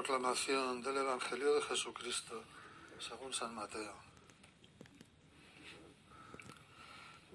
[0.00, 2.42] Proclamación del Evangelio de Jesucristo
[2.98, 3.94] según San Mateo.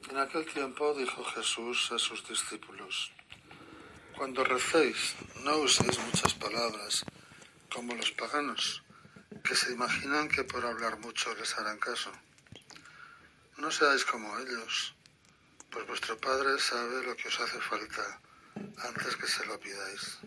[0.09, 3.11] En aquel tiempo dijo Jesús a sus discípulos,
[4.17, 7.05] Cuando recéis, no uséis muchas palabras,
[7.71, 8.81] como los paganos,
[9.43, 12.11] que se imaginan que por hablar mucho les harán caso.
[13.57, 14.95] No seáis como ellos,
[15.69, 18.21] pues vuestro Padre sabe lo que os hace falta
[18.77, 20.17] antes que se lo pidáis.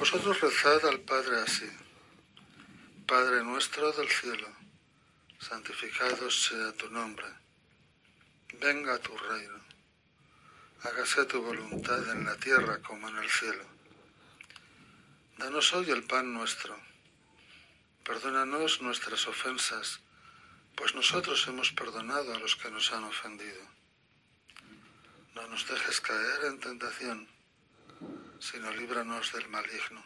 [0.00, 1.70] Vosotros rezad al Padre así.
[3.06, 4.48] Padre nuestro del cielo,
[5.38, 7.26] santificado sea tu nombre.
[8.58, 9.60] Venga tu reino.
[10.84, 13.62] Hágase tu voluntad en la tierra como en el cielo.
[15.36, 16.80] Danos hoy el pan nuestro.
[18.02, 20.00] Perdónanos nuestras ofensas,
[20.76, 23.60] pues nosotros hemos perdonado a los que nos han ofendido.
[25.34, 27.39] No nos dejes caer en tentación
[28.38, 30.02] sino líbranos del maligno.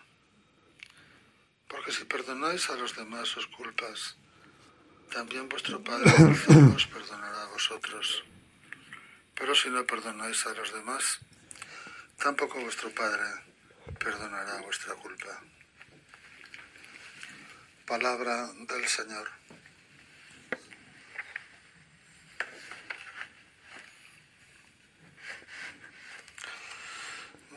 [1.68, 4.16] Porque si perdonáis a los demás sus culpas,
[5.12, 6.10] también vuestro Padre
[6.74, 8.24] os perdonará a vosotros.
[9.34, 11.20] Pero si no perdonáis a los demás,
[12.18, 13.24] tampoco vuestro Padre
[13.98, 15.40] perdonará vuestra culpa.
[17.86, 19.28] Palabra del Señor.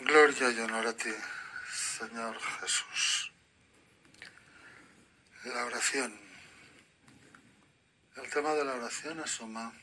[0.08, 1.14] Gloria y honor a ti,
[1.70, 3.34] Señor Jesús.
[5.44, 6.18] La oración.
[8.16, 9.74] El tema de la oración asoma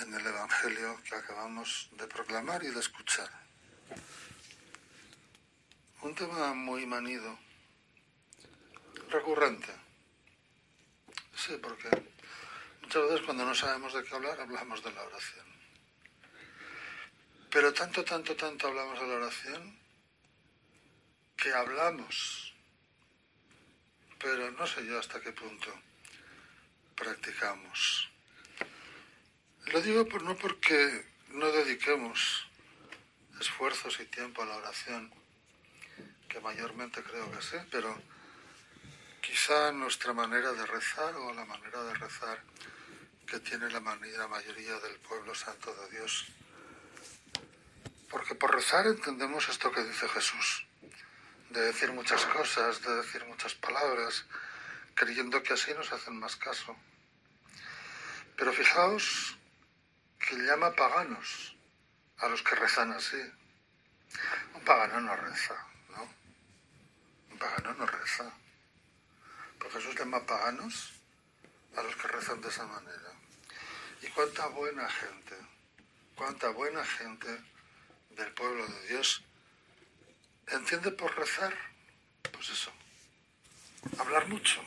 [0.00, 3.28] en el Evangelio que acabamos de proclamar y de escuchar.
[6.00, 7.38] Un tema muy manido,
[9.10, 9.74] recurrente.
[11.34, 11.90] Sí, porque
[12.80, 15.55] muchas veces cuando no sabemos de qué hablar hablamos de la oración.
[17.56, 19.78] Pero tanto, tanto, tanto hablamos de la oración
[21.38, 22.52] que hablamos,
[24.18, 25.72] pero no sé yo hasta qué punto
[26.94, 28.10] practicamos.
[29.72, 32.46] Lo digo por, no porque no dediquemos
[33.40, 35.10] esfuerzos y tiempo a la oración,
[36.28, 37.98] que mayormente creo que sí, pero
[39.22, 42.38] quizá nuestra manera de rezar o la manera de rezar
[43.26, 46.26] que tiene la, la mayoría del pueblo santo de Dios
[48.16, 50.66] porque por rezar entendemos esto que dice Jesús,
[51.50, 54.24] de decir muchas cosas, de decir muchas palabras,
[54.94, 56.74] creyendo que así nos hacen más caso.
[58.38, 59.36] Pero fijaos
[60.18, 61.58] que llama paganos
[62.16, 63.20] a los que rezan así.
[64.54, 66.08] Un pagano no reza, ¿no?
[67.32, 68.32] Un pagano no reza.
[69.58, 70.94] Porque Jesús llama paganos
[71.76, 73.12] a los que rezan de esa manera.
[74.00, 75.36] Y cuánta buena gente,
[76.14, 77.55] cuánta buena gente
[78.16, 79.22] del pueblo de Dios,
[80.48, 81.54] entiende por rezar,
[82.32, 82.72] pues eso,
[83.98, 84.62] hablar mucho,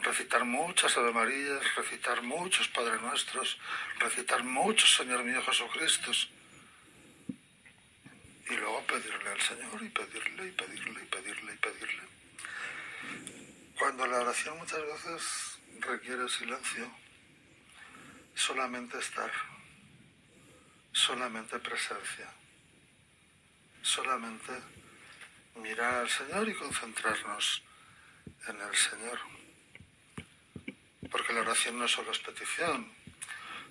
[0.00, 3.58] recitar muchas Ave Marías, recitar muchos Padre Nuestros,
[3.98, 6.12] recitar muchos Señor mío Jesucristo,
[8.50, 12.02] y luego pedirle al Señor y pedirle y pedirle y pedirle y pedirle.
[13.78, 16.90] Cuando la oración muchas veces requiere silencio,
[18.34, 19.30] solamente estar
[20.98, 22.28] solamente presencia,
[23.82, 24.52] solamente
[25.54, 27.62] mirar al Señor y concentrarnos
[28.48, 29.20] en el Señor.
[31.08, 32.92] Porque la oración no solo es petición,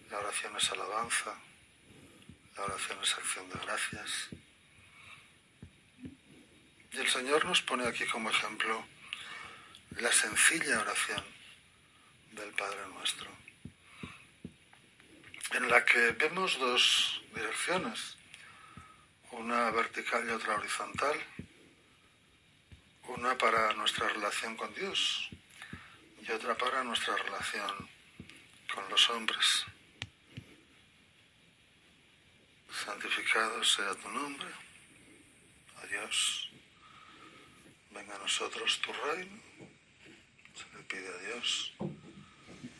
[0.10, 1.36] la oración es alabanza,
[2.56, 4.30] la oración es acción de gracias.
[6.94, 8.86] Y el Señor nos pone aquí como ejemplo
[9.98, 11.24] la sencilla oración
[12.32, 13.47] del Padre nuestro
[15.52, 18.18] en la que vemos dos direcciones,
[19.32, 21.16] una vertical y otra horizontal,
[23.08, 25.30] una para nuestra relación con Dios
[26.22, 27.90] y otra para nuestra relación
[28.74, 29.66] con los hombres.
[32.86, 34.50] Santificado sea tu nombre,
[35.82, 36.50] adiós.
[37.92, 39.42] Venga a nosotros tu reino,
[40.54, 41.74] se le pide a Dios,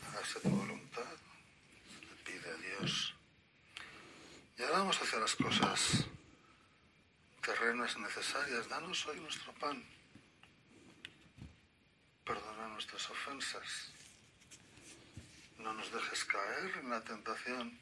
[0.06, 1.27] hágase tu voluntad
[2.36, 3.14] Dios.
[4.56, 6.06] Y ahora vamos a hacer las cosas
[7.42, 8.68] terrenas necesarias.
[8.68, 9.82] Danos hoy nuestro pan.
[12.24, 13.92] Perdona nuestras ofensas.
[15.58, 17.78] No nos dejes caer en la tentación.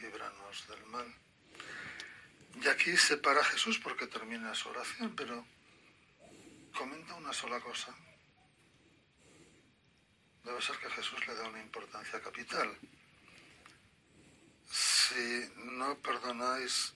[0.00, 1.14] Líbranos del mal.
[2.62, 5.44] Y aquí se para Jesús porque termina su oración, pero
[6.76, 7.94] comenta una sola cosa.
[10.48, 12.74] Debe ser que Jesús le da una importancia capital
[14.64, 16.94] si no perdonáis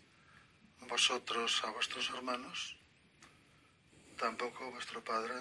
[0.88, 2.78] vosotros a vuestros hermanos,
[4.16, 5.34] tampoco vuestro Padre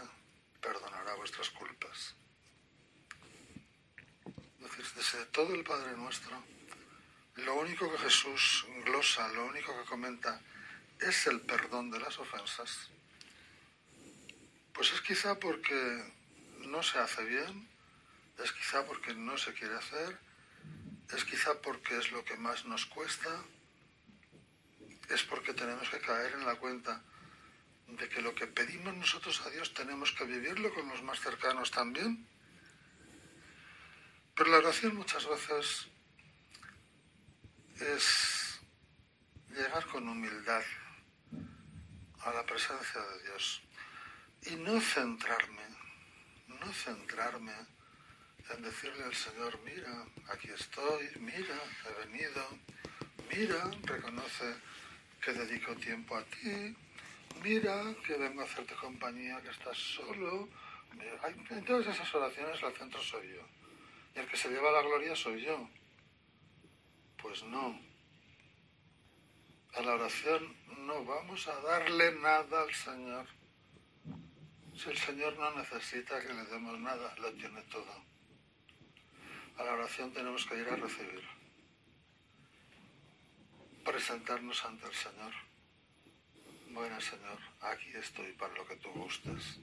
[0.60, 2.14] perdonará vuestras culpas.
[4.60, 6.44] Es decir, desde todo el Padre nuestro,
[7.36, 10.42] lo único que Jesús glosa, lo único que comenta,
[11.00, 12.90] es el perdón de las ofensas.
[14.74, 16.14] Pues es quizá porque
[16.58, 17.72] no se hace bien,
[18.44, 20.20] es quizá porque no se quiere hacer,
[21.14, 23.30] es quizá porque es lo que más nos cuesta,
[25.10, 27.02] es porque tenemos que caer en la cuenta
[27.88, 31.72] de que lo que pedimos nosotros a Dios tenemos que vivirlo con los más cercanos
[31.72, 32.26] también.
[34.36, 35.88] Pero la oración muchas veces
[37.76, 38.62] es
[39.50, 40.64] llegar con humildad
[42.22, 43.62] a la presencia de Dios
[44.44, 45.64] y no centrarme,
[46.48, 47.54] no centrarme
[48.50, 51.56] en decirle al Señor, mira, aquí estoy, mira,
[51.86, 52.48] he venido,
[53.30, 54.56] mira, reconoce
[55.22, 56.76] que dedico tiempo a ti,
[57.44, 60.50] mira, que vengo a hacerte compañía, que estás solo.
[61.50, 63.48] En todas esas oraciones el centro soy yo.
[64.16, 65.70] Y el que se lleva la gloria soy yo.
[67.22, 67.80] Pues no.
[69.74, 73.26] A la oración no vamos a darle nada al Señor.
[74.76, 78.11] Si el Señor no necesita que le demos nada, lo tiene todo.
[79.58, 81.24] A la oración tenemos que ir a recibir.
[83.84, 85.34] Presentarnos ante el Señor.
[86.70, 89.60] Bueno, Señor, aquí estoy para lo que tú gustes.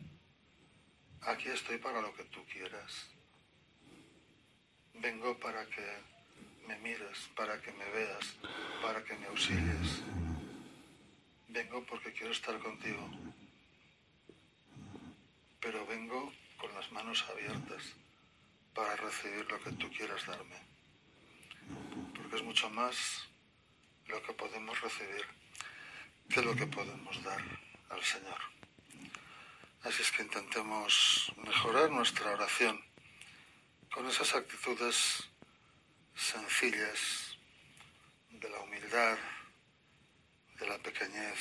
[1.22, 3.06] Aquí estoy para lo que tú quieras.
[4.94, 5.86] Vengo para que
[6.66, 8.36] me mires, para que me veas,
[8.82, 10.02] para que me auxilies.
[11.48, 13.08] Vengo porque quiero estar contigo.
[15.60, 17.94] Pero vengo con las manos abiertas
[18.74, 20.56] para recibir lo que tú quieras darme.
[22.14, 23.28] Porque es mucho más
[24.06, 25.26] lo que podemos recibir
[26.28, 27.42] que lo que podemos dar
[27.88, 28.38] al Señor.
[29.82, 32.84] Así es que intentemos mejorar nuestra oración
[33.92, 35.28] con esas actitudes
[36.14, 37.38] sencillas
[38.30, 39.16] de la humildad,
[40.58, 41.38] de la pequeñez,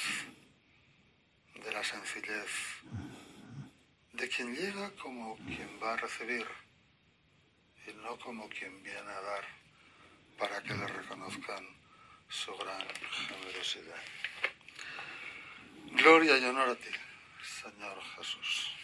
[1.55, 2.51] de la sencillez,
[4.13, 6.47] de quien llega como quien va a recibir
[7.87, 9.45] y no como quien viene a dar
[10.37, 11.65] para que le reconozcan
[12.29, 12.85] su gran
[13.27, 14.03] generosidad.
[15.93, 16.89] Gloria y honor a ti,
[17.41, 18.76] Señor Jesús.